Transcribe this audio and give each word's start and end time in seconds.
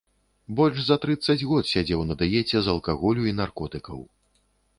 Больш 0.59 0.79
за 0.85 0.95
трыццаць 1.03 1.45
год 1.51 1.69
сядзеў 1.73 2.01
на 2.13 2.17
дыеце 2.23 2.57
з 2.69 2.75
алкаголю 2.75 3.21
і 3.35 3.37
наркотыкаў. 3.43 3.99